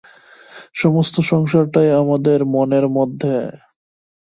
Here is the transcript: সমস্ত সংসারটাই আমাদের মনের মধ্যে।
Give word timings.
সমস্ত 0.73 1.15
সংসারটাই 1.31 1.89
আমাদের 2.01 2.39
মনের 2.53 2.85
মধ্যে। 2.89 3.35